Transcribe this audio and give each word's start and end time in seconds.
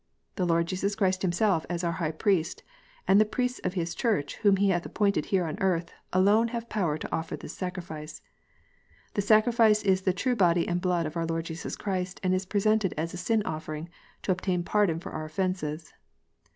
"The 0.37 0.47
Lord 0.47 0.65
Jesus 0.65 0.95
Christ 0.95 1.21
Himself 1.21 1.63
as 1.69 1.83
our 1.83 1.91
High 2.01 2.09
Priest, 2.13 2.63
and 3.07 3.21
the 3.21 3.23
Priests 3.23 3.59
of 3.63 3.75
His 3.75 3.93
Church 3.93 4.33
whom 4.37 4.57
He 4.57 4.69
hath 4.69 4.83
appointed 4.83 5.25
here 5.25 5.45
on 5.45 5.59
earth, 5.59 5.91
alone 6.11 6.47
have 6.47 6.67
power 6.69 6.97
to 6.97 7.15
offer 7.15 7.35
this 7.37 7.53
sacrifice."" 7.53 8.23
The 9.13 9.21
sacrifice 9.21 9.83
is 9.83 10.01
the 10.01 10.11
true 10.11 10.35
body 10.35 10.67
and 10.67 10.81
blood 10.81 11.05
of 11.05 11.15
our 11.17 11.27
Lord 11.27 11.45
Jesus 11.45 11.75
Christ, 11.75 12.19
and 12.23 12.33
is 12.33 12.47
presented 12.47 12.95
as 12.97 13.13
a 13.13 13.17
sin 13.17 13.43
offering 13.45 13.89
to 14.23 14.31
obtain 14.31 14.63
pardon 14.63 14.99
for 14.99 15.11
our 15.11 15.25
offences." 15.25 15.93